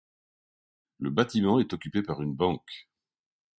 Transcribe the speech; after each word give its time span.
Le 0.97 1.11
bâtiment 1.11 1.59
est 1.59 1.73
occupé 1.73 2.01
par 2.01 2.23
une 2.23 2.33
banque. 2.33 2.89